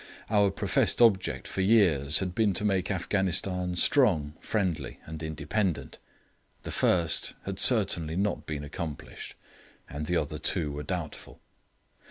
[0.31, 5.99] Our professed object for years had been to make Afghanistan strong, friendly, and independent.
[6.63, 9.35] The first had certainly not been accomplished,
[9.87, 11.39] and the other two were doubtful.